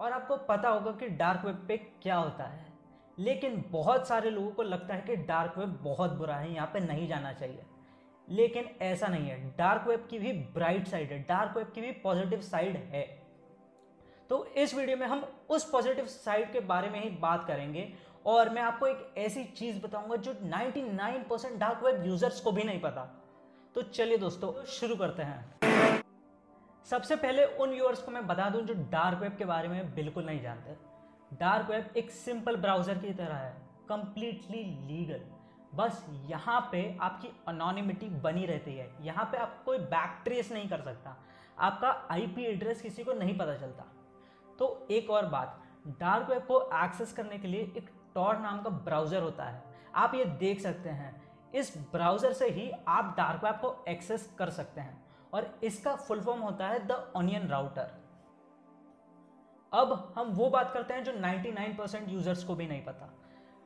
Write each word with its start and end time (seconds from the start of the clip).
और 0.00 0.12
आपको 0.12 0.36
पता 0.36 0.68
होगा 0.68 0.92
कि 0.92 1.08
डार्क 1.08 1.44
वेब 1.44 1.64
पे 1.68 1.76
क्या 1.76 2.16
होता 2.16 2.44
है। 2.44 2.66
लेकिन 3.18 3.64
बहुत 3.68 4.08
सारे 4.08 4.30
लोगों 4.30 4.50
को 4.50 4.62
लगता 4.62 4.94
है 4.94 5.00
कि 5.00 5.16
डार्क 5.16 5.58
वेब 5.58 5.78
बहुत 5.82 6.12
बुरा 6.12 6.36
है, 6.36 6.54
यहाँ 6.54 6.70
पे 6.72 6.80
नहीं 6.80 7.08
जाना 7.08 7.32
चाहिए। 7.32 7.62
लेकिन 8.28 8.70
ऐसा 8.82 9.06
नहीं 9.06 9.28
है। 9.28 9.56
डार्क 9.56 9.88
वेब 9.88 10.08
की 10.10 10.18
भी 10.18 10.32
ब्राइट 10.32 10.88
साइड 10.88 11.12
है 11.12 11.18
डार्क 11.18 11.56
वेब 11.56 11.66
की 11.66 11.80
भी 11.80 11.92
पॉजिटिव 11.92 12.40
साइड 12.40 12.76
है। 12.76 13.22
तो 14.28 14.46
इस 14.46 14.74
वीडियो 14.74 14.96
में 14.96 15.06
हम 15.06 15.32
उस 15.48 15.70
पॉजिटिव 15.70 16.06
साइड 16.06 16.52
के 16.52 16.60
बारे 16.60 16.90
में 16.90 17.04
ही 17.04 17.10
बात 17.10 17.44
करेंगे। 17.44 17.94
और 18.26 18.48
मैं 18.48 18.62
आपको 18.62 18.86
एक 18.86 19.14
ऐसी 19.18 19.44
चीज़ 19.44 19.82
बताऊँगा 19.82 20.16
जो 20.16 20.32
99 20.32 21.28
परसेंट 21.28 21.58
डार्क 21.58 21.84
वेब 21.84 22.06
यूज़र्स 22.06 22.40
को 22.40 22.52
भी 22.52 22.62
नहीं 22.62 22.80
पता। 22.80 23.24
तो 23.74 23.82
चलिए 23.82 24.18
दोस्तों, 24.18 24.64
शुरू 24.64 24.96
करते 24.96 25.22
हैं। 25.22 25.58
सबसे 26.90 27.16
पहले 27.16 27.44
उन 27.44 27.70
व्यूअर्स 27.70 28.02
को 28.02 28.10
मैं 28.10 28.26
बता 28.26 28.48
दूँ 28.50 28.60
जो 28.62 28.74
डार्क 28.90 29.18
वेब 29.20 29.36
के 29.38 29.44
बारे 29.44 29.68
में 29.68 29.94
बिल्कुल 29.94 30.24
नहीं 30.26 30.40
जानते। 30.42 30.76
डार्क 31.36 31.70
वेब 31.70 31.96
एक 31.96 32.10
सिंपल 32.10 32.56
ब्राउज़र 32.56 32.98
की 32.98 33.12
तरह 33.14 33.34
है 33.34 33.50
कंप्लीटली 33.88 34.62
लीगल 34.86 35.24
बस 35.74 36.04
यहाँ 36.26 36.60
पे 36.72 36.80
आपकी 37.00 37.28
अनोनिमिटी 37.48 38.08
बनी 38.20 38.44
रहती 38.46 38.74
है। 38.74 38.88
यहाँ 39.02 39.24
पे 39.32 39.38
आप 39.38 39.62
कोई 39.64 39.78
बैक 39.78 40.20
ट्रेस 40.24 40.52
नहीं 40.52 40.68
कर 40.68 40.80
सकता। 40.82 41.16
आपका 41.58 41.90
आईपी 42.10 42.44
एड्रेस 42.44 42.80
किसी 42.82 43.04
को 43.04 43.12
नहीं 43.14 43.36
पता 43.38 43.56
चलता। 43.56 43.84
तो 44.58 44.86
एक 44.90 45.10
और 45.10 45.26
बात 45.26 45.60
डार्क 46.00 46.30
वेब 46.30 46.42
को 46.42 46.60
एक्सेस 46.84 47.12
करने 47.12 47.38
के 47.38 47.48
लिए 47.48 47.72
एक 47.76 47.90
टॉर 48.14 48.38
नाम 48.38 48.62
का 48.62 48.70
ब्राउज़र 48.70 49.22
होता 49.22 49.44
है। 49.44 49.62
आप 49.94 50.14
ये 50.14 50.24
देख 50.40 50.60
सकते 50.60 50.88
हैं। 50.90 51.14
इस 51.54 51.72
ब्राउज़र 51.92 52.32
से 52.32 52.48
ही 52.50 52.70
आप 52.88 53.14
डार्क 53.16 53.44
वेब 53.44 53.60
को 53.60 53.76
एक्सेस 53.88 54.28
कर 54.38 54.50
सकते 54.52 54.80
हैं। 54.80 54.96
और 55.32 55.58
इसका 55.62 55.96
फुल 55.96 56.20
फॉर्म 56.20 56.40
होता 56.40 56.66
है 56.66 56.86
द 56.86 56.90
ऑनियन 56.90 57.48
राउटर। 57.48 57.90
अब 59.72 60.14
हम 60.16 60.26
वो 60.28 60.50
बात 60.50 60.70
करते 60.72 60.94
हैं 60.94 61.04
जो 61.04 61.12
99 61.12 61.78
परसेंट 61.78 62.08
यूज़र्स 62.08 62.44
को 62.44 62.54
भी 62.54 62.66
नहीं 62.66 62.84
पता। 62.84 63.14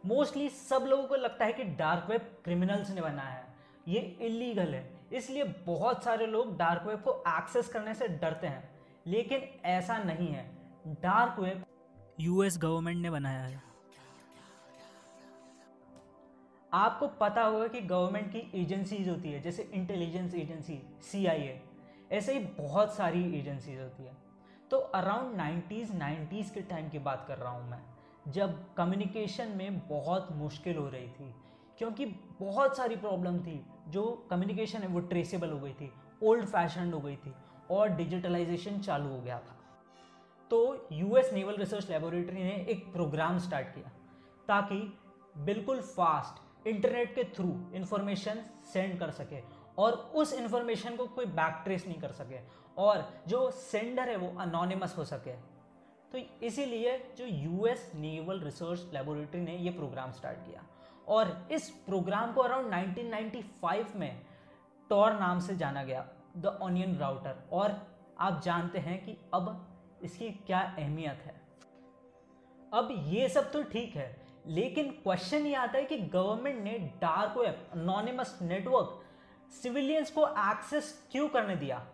मोस्टली 0.07 0.49
सब 0.49 0.85
लोगों 0.89 1.05
को 1.05 1.15
लगता 1.15 1.45
है 1.45 1.53
कि 1.53 1.65
डार्क 1.65 2.07
वेब 2.11 2.21
क्रिमिनल्स 2.45 2.91
ने 2.91 3.01
बनाया 3.01 3.29
है। 3.29 3.55
ये 3.89 3.99
इलीगल 3.99 4.75
है। 4.75 5.01
इसलिए 5.13 5.45
बहुत 5.45 6.05
सारे 6.05 6.27
लोग 6.27 6.59
डार्क 6.59 6.83
वेब 6.87 6.99
को 6.99 7.25
एक्सेस 7.29 7.69
करने 7.69 7.95
से 7.95 8.09
डरते 8.09 8.47
हैं। 8.47 8.81
लेकिन 9.07 9.41
ऐसा 9.65 9.99
नहीं 9.99 10.29
है। 10.29 10.51
डार्क 10.89 11.39
वेब 11.39 11.65
यूएस 12.21 12.59
गवर्नमेंट 12.59 12.99
ने 12.99 13.11
बनाया 13.11 13.43
है। 13.43 13.72
आपको 16.73 17.07
पता 17.21 17.43
होगा 17.43 17.67
कि 17.69 17.81
गवर्नमेंट 17.81 18.31
की 18.33 18.51
एजेंसीज 18.55 19.09
होती 19.09 19.33
है, 19.33 19.41
जैसे 19.43 19.63
इंटेलिजेंस 19.75 20.35
एजेंसी 20.35 20.81
CIA 21.05 21.51
ऐसे 22.11 22.33
ही 22.33 22.39
बहुत 22.59 22.95
सारी 22.95 23.23
एजेंसीज 23.39 23.81
होती 23.81 24.05
है। 24.05 24.17
तो 24.71 24.77
अराउंड 24.77 25.37
नाइन्टीज़ 25.37 25.93
नाइन्टीज़ 25.93 26.53
के 26.53 26.61
टाइम 26.61 26.89
की 26.89 26.99
बात 26.99 27.25
कर 27.29 27.39
रहा 27.39 27.51
हूँ 27.51 27.69
मैं, 27.71 27.81
जब 28.29 28.75
कम्युनिकेशन 28.75 29.49
में 29.49 29.79
बहुत 29.89 30.29
मुश्किल 30.33 30.77
हो 30.77 30.89
रही 30.89 31.09
थी, 31.09 31.35
क्योंकि 31.79 32.07
बहुत 32.41 32.77
सारी 32.77 32.97
प्रॉब्लम 32.97 33.39
थी, 33.39 33.65
जो 33.89 34.05
कम्युनिकेशन 34.31 34.79
है 34.79 34.89
वो 34.89 35.01
ट्रेसेबल 35.03 35.51
हो 35.51 35.59
गई 35.61 35.73
थी 35.73 35.93
ओल्ड 36.23 36.45
फ़ैशन 36.45 36.93
हो 36.93 37.01
गई 37.01 37.17
थी 37.17 37.35
और 37.71 37.89
डिजिटलाइजेशन 37.89 38.79
चालू 38.81 39.09
हो 39.09 39.21
गया 39.21 39.39
था। 39.39 39.57
तो 40.51 40.89
यूएस 40.93 41.33
नेवल 41.33 41.57
रिसर्च 41.57 41.91
लेबोरेटरी 41.91 42.43
ने 42.43 42.55
एक 42.71 42.93
प्रोग्राम 42.93 43.39
स्टार्ट 43.39 43.69
किया, 43.69 43.91
ताकि 44.49 44.81
बिल्कुल 45.37 45.81
फास्ट 45.81 46.41
इंटरनेट 46.67 47.15
के 47.15 47.25
थ्रू 47.37 47.49
इंफॉर्मेशन 47.75 48.43
सेंड 48.73 48.99
कर 48.99 49.11
सके 49.11 49.41
और 49.79 49.93
उस 50.15 50.33
इंफॉर्मेशन 50.33 50.97
को 50.97 51.07
कोई 51.07 51.27
बैक 51.27 51.61
ट्रेस 51.65 51.87
नहीं 51.87 52.01
कर 52.01 52.13
सके 52.13 52.39
और 52.79 53.09
जो 53.29 53.51
सेंडर 53.51 54.09
है 54.09 54.17
वो 54.17 54.29
अनोनिमस 54.41 54.97
हो 54.99 55.05
सके। 55.05 55.33
तो 56.13 56.19
इसीलिए 56.47 56.99
जो 57.19 57.27
यूएस 57.27 57.91
नेवल 57.95 58.41
रिसर्च 58.41 58.91
लेबोरेटरी 58.95 59.41
ने 59.41 59.57
ये 59.57 59.71
प्रोग्राम 59.71 60.13
स्टार्ट 60.13 60.39
किया। 60.39 60.65
और 61.09 61.49
इस 61.53 61.69
प्रोग्राम 61.87 62.33
को 62.33 62.41
अराउंड 62.41 62.75
1995 62.75 63.95
में 63.97 64.21
टॉर 64.91 65.13
नाम 65.13 65.41
से 65.41 65.57
जाना 65.57 65.85
गया 65.85 66.07
द 66.37 66.59
ऑनियन 66.63 66.97
राउटर 66.97 67.43
और 67.53 67.81
आप 68.21 68.41
जानते 68.45 68.79
हैं 68.79 69.05
कि 69.05 69.17
अब 69.35 70.01
इसकी 70.03 70.31
क्या 70.47 70.61
अहमियत 70.79 71.23
है। 71.27 71.41
अब 72.73 72.89
ये 73.07 73.29
सब 73.29 73.51
तो 73.53 73.63
ठीक 73.63 73.97
है 73.97 74.22
लेकिन 74.47 74.91
क्वेश्चन 74.93 75.47
ये 75.47 75.55
आता 75.55 75.79
है 75.79 75.85
कि 75.85 75.99
गवर्नमेंट 75.99 76.63
ने 76.65 76.79
dark 77.03 77.37
web 77.39 77.69
anonymous 77.73 78.39
network 78.43 79.01
civilians 79.53 80.11
को 80.11 80.27
एक्सेस 80.29 81.09
क्यों 81.13 81.29
करने 81.29 81.57
दिया? 81.57 81.85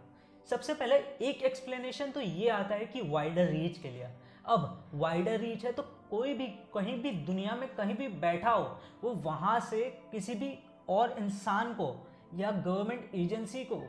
सबसे 0.48 0.74
पहले 0.74 0.96
एक 1.22 1.42
एक्सप्लेनेशन 1.42 2.10
तो 2.10 2.20
ये 2.20 2.48
आता 2.48 2.74
है 2.74 2.86
कि 2.86 3.00
वाइडर 3.02 3.48
रीच 3.48 3.78
के 3.78 3.90
लिए। 3.90 4.08
अब 4.46 4.90
वाइडर 4.94 5.40
रीच 5.40 5.64
है 5.64 5.72
तो 5.72 5.82
कोई 6.10 6.34
भी, 6.34 6.46
कहीं 6.74 7.00
भी 7.02 7.10
दुनिया 7.10 7.56
में 7.56 7.68
कहीं 7.74 7.94
भी 7.94 8.08
बैठा 8.08 8.50
हो, 8.50 8.80
वो 9.04 9.10
वहाँ 9.14 9.58
से 9.60 9.84
किसी 10.12 10.34
भी 10.34 10.58
और 10.88 11.16
इंसान 11.18 11.74
को 11.74 11.94
या 12.34 12.50
गवर्नमेंट 12.50 13.10
एजेंसी 13.14 13.64
को 13.64 13.82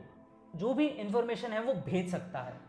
जो 0.56 0.74
भी 0.74 0.86
इंफॉर्मेशन 0.86 1.52
है 1.52 1.62
वो 1.62 1.74
भेज 1.86 2.10
सकता 2.10 2.40
है। 2.40 2.60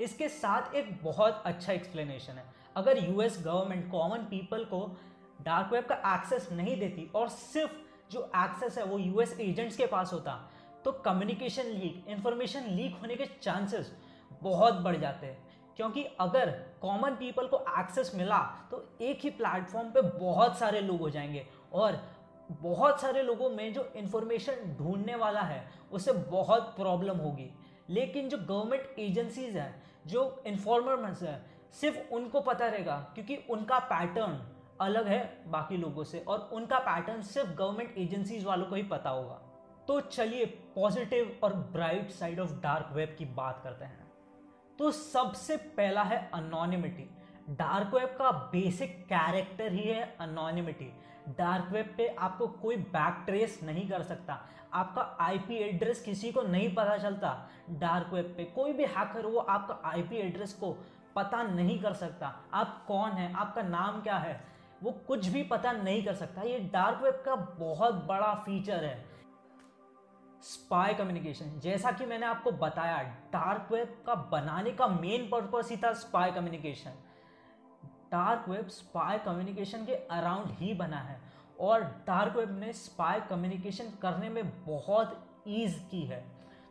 इसके 0.00 0.28
साथ 0.28 0.74
एक 0.74 0.98
बहुत 1.02 1.42
अच्छा 1.46 1.72
एक्सप्लेनेशन 1.72 2.32
है। 2.32 2.44
अगर 2.76 2.98
यूएस 3.04 3.42
गवर्नमेंट 3.44 3.90
कॉमन 3.92 4.18
पीपल 4.18 4.64
को 4.64 4.96
डार्क 5.42 5.72
वेब 5.72 5.84
का 5.84 5.94
एक्सेस 6.14 6.48
नहीं 6.52 6.78
देती 6.80 7.10
और 7.14 7.28
सिर्फ़ 7.28 7.72
जो 8.12 8.30
एक्सेस 8.36 8.78
है 8.78 8.84
वो 8.84 8.98
यूएस 8.98 9.38
एजेंट्स 9.40 9.76
के 9.76 9.86
पास 9.86 10.12
होता 10.12 10.32
तो 10.84 10.92
कम्युनिकेशन 10.92 11.66
लीक 11.66 12.04
इंफॉर्मेशन 12.08 12.66
लीक 12.66 12.96
होने 13.00 13.16
के 13.16 13.26
चांसेस 13.42 13.92
बहुत 14.42 14.74
बढ़ 14.74 14.96
जाते 14.96 15.26
हैं। 15.26 15.48
क्योंकि 15.76 16.04
अगर 16.20 16.50
कॉमन 16.82 17.10
पीपल 17.10 17.46
को 17.46 17.58
एक्सेस 17.78 18.12
मिला 18.14 18.38
तो 18.70 18.84
एक 19.00 19.20
ही 19.20 19.30
प्लेटफॉर्म 19.30 19.90
पे 19.90 20.02
बहुत 20.02 20.58
सारे 20.58 20.80
लोग 20.80 21.00
हो 21.00 21.10
जाएँगे 21.10 21.46
और 21.72 21.98
बहुत 22.52 23.00
सारे 23.00 23.22
लोगों 23.22 23.50
में 23.50 23.72
जो 23.72 23.92
इन्फॉर्मेशन 23.96 24.76
ढूँढने 24.78 25.14
वाला 25.14 25.40
है 25.40 25.70
उसे 25.92 26.12
बहुत 26.12 26.62
प्रॉब्लम 26.76 27.16
होगी। 27.16 27.50
लेकिन 27.90 28.28
जो 28.28 28.38
गवर्नमेंट 28.38 28.98
एजेंसीज 28.98 29.56
हैं, 29.56 29.82
जो 30.06 30.42
इन्फॉर्मर्स 30.46 31.22
हैं 31.22 31.59
सिर्फ़ 31.74 32.14
उनको 32.14 32.40
पता 32.40 32.66
रहेगा, 32.66 32.96
क्योंकि 33.14 33.36
उनका 33.50 33.78
पैटर्न 33.86 34.40
अलग 34.80 35.06
है 35.06 35.22
बाकी 35.46 35.76
लोगों 35.76 36.04
से 36.04 36.18
और 36.20 36.48
उनका 36.52 36.78
पैटर्न 36.80 37.22
सिर्फ़ 37.22 37.50
गवर्नमेंट 37.50 37.98
एजेंसीज 37.98 38.44
वालों 38.44 38.66
को 38.66 38.74
ही 38.74 38.82
पता 38.84 39.10
होगा। 39.10 39.40
तो 39.88 40.00
चलिए 40.00 40.44
पॉजिटिव 40.74 41.38
और 41.44 41.54
bright 41.72 42.10
side 42.10 42.40
of 42.40 42.52
dark 42.62 42.92
web 42.94 43.14
की 43.18 43.24
बात 43.34 43.60
करते 43.64 43.84
हैं। 43.84 44.08
तो 44.78 44.90
सबसे 44.90 45.56
पहला 45.56 46.02
है 46.02 46.18
अनोनिमिटी 46.34 47.08
डार्क 47.50 47.94
वेब 47.94 48.08
का 48.18 48.30
बेसिक 48.52 48.98
कैरेक्टर 49.04 49.72
ही 49.72 49.82
है 49.82 50.02
अनोनिमिटी 50.20 50.92
डार्क 51.38 51.72
वेब 51.72 51.94
पे 51.96 52.06
आपको 52.08 52.46
कोई 52.62 52.76
बैक 52.76 53.22
ट्रेस 53.26 53.58
नहीं 53.62 53.88
कर 53.88 54.02
सकता। 54.02 54.38
आपका 54.74 55.02
आईपी 55.20 55.56
एड्रेस 55.58 56.02
किसी 56.02 56.30
को 56.32 56.42
नहीं 56.42 56.74
पता 56.74 56.96
चलता। 56.98 57.34
डार्क 57.70 58.12
वेब 58.12 58.34
पे 58.36 58.44
कोई 58.54 58.72
भी 58.72 58.84
हैकर 58.86 59.26
वो 59.26 59.38
आपका 59.38 59.78
आईपी 59.84 60.16
एड्रेस 60.18 60.52
को 60.54 60.76
पता 61.16 61.42
नहीं 61.42 61.78
कर 61.82 61.92
सकता। 61.92 62.34
आप 62.54 62.84
कौन 62.88 63.10
है? 63.10 63.32
आपका 63.32 63.62
नाम 63.62 64.00
क्या 64.02 64.16
है? 64.16 64.40
वो 64.82 64.90
कुछ 64.90 65.26
भी 65.26 65.42
पता 65.42 65.72
नहीं 65.72 66.04
कर 66.04 66.14
सकता। 66.14 66.42
ये 66.42 66.58
डार्क 66.72 67.02
वेब 67.02 67.22
का 67.24 67.34
बहुत 67.34 67.94
बड़ा 67.94 68.34
फीचर 68.34 68.84
है। 68.84 69.04
स्पाई 70.42 70.94
कम्युनिकेशन 70.94 71.58
जैसा 71.60 71.90
कि 71.92 72.06
मैंने 72.06 72.26
आपको 72.26 72.50
बताया 72.50 73.02
डार्क 73.32 73.72
वेब 73.72 74.02
का 74.06 74.14
बनाने 74.14 74.70
का 74.70 74.86
मेन 74.86 75.28
पर्पस 75.28 75.70
ही 75.70 75.76
था 75.76 75.92
spy 75.92 76.32
communication 76.32 76.90
dark 78.12 78.48
web 78.48 78.68
spy 78.68 79.18
communication 79.18 79.84
के 79.86 79.94
अराउंड 79.94 80.50
ही 80.50 80.72
बना 80.74 80.98
है। 80.98 81.20
और 81.60 81.82
डार्क 82.06 82.36
वेब 82.36 82.58
ने 82.60 82.72
स्पाई 82.72 83.20
कम्युनिकेशन 83.20 83.90
करने 84.02 84.28
में 84.28 84.64
बहुत 84.66 85.42
ईज 85.48 85.88
की 85.90 86.00
है। 86.02 86.24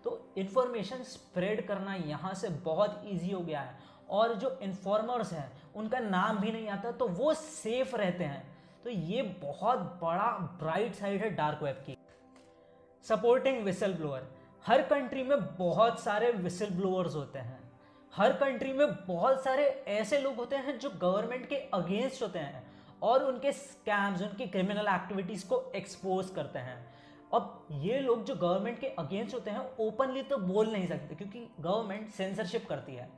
तो 0.04 0.34
इन्फॉर्मेशन 0.38 1.04
स्प्रेड 1.04 1.68
करना 1.68 1.94
यहाँ 1.96 2.34
से 2.34 2.50
बहुत 2.50 3.02
ईजी 3.06 3.32
हो 3.32 3.42
गया 3.42 3.62
है। 3.62 3.78
और 4.10 4.34
जो 4.34 4.58
इन्फॉर्मर्स 4.62 5.34
हैं, 5.34 5.52
उनका 5.76 6.00
नाम 6.00 6.38
भी 6.38 6.52
नहीं 6.52 6.68
आता 6.70 6.92
तो 6.92 7.08
वो 7.08 7.34
सेफ़ 7.34 7.96
रहते 7.96 8.24
हैं। 8.24 8.44
तो 8.84 8.90
ये 8.90 9.22
बहुत 9.42 9.80
बड़ा 10.02 10.28
ब्राइट 10.60 10.96
साइड 10.96 11.22
है 11.22 11.30
डार्क 11.30 11.64
वेब 11.64 11.84
की। 11.86 11.98
सपोर्टिंग 13.06 13.64
विसल 13.64 13.94
ब्लोअर 13.94 14.28
हर 14.66 14.82
कंट्री 14.82 15.24
में 15.24 15.38
बहुत 15.58 16.00
सारे 16.00 16.32
विसल 16.34 16.70
ब्लोअर्स 16.72 17.16
होते 17.16 17.40
हैं। 17.40 17.60
हर 18.14 18.34
कंट्री 18.34 18.72
में 18.74 18.88
बहुत 19.08 19.44
सारे 19.44 19.66
ऐसे 19.90 20.20
लोग 20.20 20.36
होते 20.36 20.56
हैं 20.56 20.78
जो 20.80 20.90
गवर्नमेंट 21.02 21.48
के 21.50 21.56
अगेंस्ट 21.74 22.24
होते 22.24 22.40
हैं 22.40 22.64
और 23.02 23.24
उनके 23.24 23.52
स्कैम्स 23.52 24.22
उनकी 24.22 24.48
क्रिमिनल 24.48 24.88
एक्टिविटीज़ 24.88 25.48
को 25.48 25.62
एक्सपोज 25.76 26.30
करते 26.30 26.60
हैं। 26.60 26.78
अब 27.34 27.68
ये 27.72 28.00
लोग 28.00 28.24
जो 28.26 28.36
गवर्नमेंट 28.36 28.80
के 28.80 28.88
अगेंस्ट 29.00 29.34
होते 29.36 29.52
हैं 29.52 29.70
ओपनली 29.80 30.22
तो 30.24 30.38
बोल 30.38 30.72
नहीं 30.72 30.88
सकते, 30.88 31.16
क्योंकि 31.16 31.48
गवर्नमेंट 31.60 32.10
सेंसरशिप 32.10 32.68
करती 32.70 32.96
है। 32.96 33.10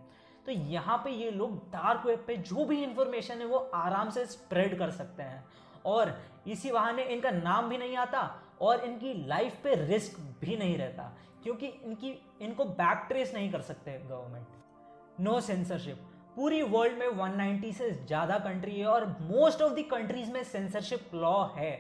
तो 0.46 0.52
यहाँ 0.52 0.98
पे 0.98 1.12
ये 1.12 1.32
लोग 1.32 1.58
डार्क 1.72 2.06
वेब 2.06 2.24
पे 2.28 2.36
जो 2.40 2.66
भी 2.66 2.84
इंफॉर्मेशन 2.84 3.40
है 3.40 3.46
वो 3.46 3.58
आराम 3.76 4.10
से 4.10 4.26
स्प्रेड 4.26 4.78
कर 4.80 4.92
सकते 4.92 5.24
हैं। 5.24 5.44
और 5.86 6.18
इसी 6.48 6.72
बहाने 6.72 7.04
इनका 7.06 7.32
नाम 7.32 7.70
भी 7.70 7.78
नहीं 7.78 7.96
आता 7.98 8.30
और 8.62 8.84
इनकी 8.86 9.14
लाइफ 9.28 9.60
पे 9.64 9.76
रिस्क 9.78 10.20
भी 10.42 10.58
नहीं 10.58 10.78
रहता, 10.78 11.04
क्योंकि 11.44 11.68
इनकी, 11.68 12.14
इनको 12.42 12.66
बैक 12.66 13.06
ट्रेस 13.08 13.34
नहीं 13.34 13.52
कर 13.52 13.62
सकते 13.62 13.98
गवर्नमेंट 14.00 15.20
नो 15.20 15.40
सेंसरशिप 15.42 16.08
पूरी 16.36 16.62
वर्ल्ड 16.64 16.98
में 16.98 17.08
190 17.08 17.72
से 17.74 17.90
ज़्यादा 17.92 18.38
कंट्री 18.40 18.80
है 18.80 18.86
और 18.88 19.06
मोस्ट 19.22 19.62
ऑफ़ 19.62 19.74
द 19.74 19.84
कंट्रीज़ 19.92 20.32
में 20.32 20.44
सेंसरशिप 20.44 21.10
लॉ 21.14 21.44
है। 21.56 21.72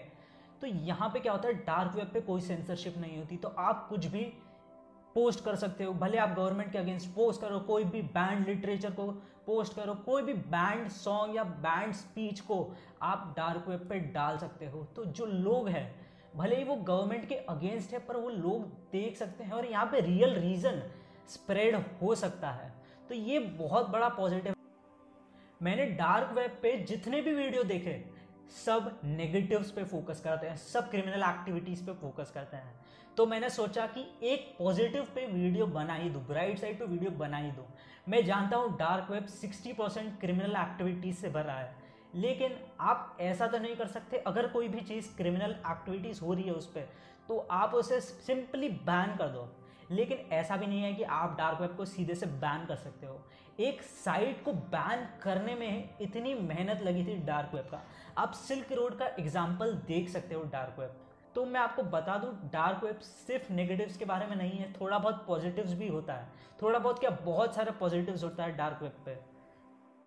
तो 0.61 0.67
यहाँ 0.67 1.09
पे 1.09 1.19
क्या 1.19 1.31
होता 1.31 1.47
है 1.47 1.53
डार्क 1.65 1.95
वेब 1.95 2.09
पे 2.13 2.21
कोई 2.21 2.41
सेंसरशिप 2.41 2.97
नहीं 2.97 3.17
होती 3.17 3.37
तो 3.37 3.53
आप 3.59 3.87
कुछ 3.89 4.05
भी 4.05 4.31
पोस्ट 5.15 5.43
कर 5.43 5.55
सकते 5.55 5.83
हो। 5.83 5.93
भले 5.93 6.17
आप 6.17 6.35
गवर्नमेंट 6.35 6.71
के 6.71 6.77
अगेंस्ट 6.77 7.09
पोस्ट 7.09 7.41
करो, 7.41 7.59
कोई 7.59 7.83
भी 7.83 8.01
बैंड 8.01 8.47
लिटरेचर 8.47 8.91
को 8.91 9.11
पोस्ट 9.45 9.75
करो, 9.75 9.93
कोई 9.95 10.21
भी 10.21 10.33
बैंड 10.33 10.87
सॉन्ग 10.89 11.35
या 11.35 11.43
बैंड 11.43 11.93
स्पीच 11.93 12.39
को 12.39 12.73
आप 13.01 13.33
डार्क 13.37 13.67
वेब 13.67 13.87
पे 13.89 13.99
डाल 14.13 14.37
सकते 14.37 14.65
हो। 14.65 14.83
तो 14.95 15.05
जो 15.05 15.25
लोग 15.25 15.69
हैं, 15.69 15.85
भले 16.35 16.55
ही 16.55 16.63
वो 16.63 16.75
गवर्नमेंट 16.75 17.27
के 17.29 17.35
अगेंस्ट 17.35 17.93
है, 17.93 17.99
पर 17.99 18.17
वो 18.17 18.29
लोग 18.29 18.65
देख 18.91 19.17
सकते 19.17 19.43
हैं 19.43 19.51
और 19.51 19.65
यहाँ 19.65 19.85
पे 19.85 19.99
रियल 19.99 20.35
रीजन 20.35 20.81
स्प्रेड 21.29 21.75
हो 22.01 22.15
सकता 22.15 22.49
है। 22.51 22.73
तो 23.09 23.15
ये 23.15 23.39
बहुत 23.39 23.89
बड़ा 23.89 24.09
पॉजिटिव 24.09 24.55
मैंने 25.61 25.85
डार्क 25.85 26.31
वेब 26.33 26.57
पे 26.61 26.77
जितने 26.79 27.21
भी 27.21 27.33
वीडियो 27.33 27.63
देखे 27.63 27.91
सब 28.55 28.99
नेगेटिव्स 29.03 29.71
पे 29.71 29.83
फोकस 29.83 30.19
करते 30.19 30.47
हैं, 30.47 30.55
सब 30.57 30.89
क्रिमिनल 30.89 31.23
एक्टिविटीज़ 31.23 31.85
पे 31.85 31.93
फोकस 31.93 32.31
करते 32.31 32.57
हैं। 32.57 32.79
तो 33.17 33.25
मैंने 33.25 33.49
सोचा 33.49 33.85
कि 33.87 34.05
एक 34.23 34.53
पॉजिटिव 34.59 35.07
पे 35.15 35.25
वीडियो 35.27 35.65
बना 35.67 35.93
ही 35.93 36.09
दूँ 36.09 36.25
ब्राइट 36.27 36.59
साइड 36.59 36.79
पे 36.79 36.85
वीडियो 36.85 37.11
बना 37.11 37.37
ही 37.37 37.51
दूँ। 37.51 37.65
मैं 38.09 38.23
जानता 38.25 38.57
हूँ 38.57 38.77
dark 38.77 39.11
web 39.11 39.27
60 39.29 39.73
percent 39.73 40.19
criminal 40.19 40.55
activities 40.57 41.17
से 41.17 41.29
भरा 41.29 41.53
है। 41.53 41.75
लेकिन 42.15 42.57
आप 42.79 43.17
ऐसा 43.21 43.47
तो 43.47 43.57
नहीं 43.57 43.75
कर 43.75 43.87
सकते, 43.87 44.17
अगर 44.17 44.47
कोई 44.47 44.67
भी 44.67 44.81
चीज़ 44.81 45.15
क्रिमिनल 45.17 45.55
एक्टिविटीज़ 45.67 46.21
हो 46.21 46.33
रही 46.33 46.43
है 46.43 46.53
उस 46.53 46.67
पर 46.67 46.89
तो 47.29 47.37
आप 47.51 47.73
उसे 47.73 47.99
सिंपली 48.01 48.69
बैन 48.69 49.15
कर 49.17 49.27
दो। 49.27 49.47
लेकिन 49.91 50.17
ऐसा 50.33 50.57
भी 50.57 50.67
नहीं 50.67 50.81
है 50.81 50.93
कि 50.93 51.03
आप 51.03 51.35
डार्क 51.37 51.61
वेब 51.61 51.75
को 51.77 51.85
सीधे 51.85 52.15
से 52.15 52.25
बैन 52.25 52.65
कर 52.65 52.75
सकते 52.77 53.07
हो। 53.07 53.19
एक 53.59 53.81
साइट 53.83 54.43
को 54.43 54.53
बैन 54.53 55.07
करने 55.23 55.55
में 55.55 55.89
इतनी 56.01 56.33
मेहनत 56.35 56.81
लगी 56.83 57.03
थी 57.05 57.15
डार्क 57.25 57.55
वेब 57.55 57.65
का। 57.65 57.81
आप 58.17 58.33
सिल्क 58.33 58.71
रोड 58.71 58.97
का 58.97 59.05
एग्ज़ाम्पल 59.19 59.73
देख 59.87 60.09
सकते 60.09 60.35
हो 60.35 60.43
डार्क 60.51 60.79
वेब 60.79 60.95
तो 61.35 61.45
मैं 61.45 61.59
आपको 61.59 61.83
बता 61.89 62.17
दूँ 62.17 62.31
डार्क 62.53 62.83
वेब 62.83 62.99
सिर्फ़ 62.99 63.51
नेगेटिव्स 63.53 63.97
के 63.97 64.05
बारे 64.05 64.25
में 64.27 64.35
नहीं 64.35 64.57
है, 64.57 64.71
थोड़ा 64.73 64.97
बहुत 64.97 65.23
पॉजिटिव्स 65.27 65.73
भी 65.73 65.87
होता 65.87 66.13
है। 66.13 66.27
थोड़ा 66.61 66.79
बहुत 66.79 66.99
क्या, 66.99 67.09
बहुत 67.09 67.55
सारे 67.55 67.71
पॉजिटिव्स 67.71 68.23
होता 68.23 68.43
है 68.43 68.55
डार्क 68.57 68.81
वेब 68.81 69.03
पे। 69.05 69.17